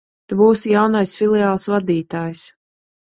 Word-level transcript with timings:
Tu 0.31 0.37
būsi 0.39 0.71
jaunais 0.71 1.13
filiāles 1.19 1.67
vadītājs. 1.75 2.47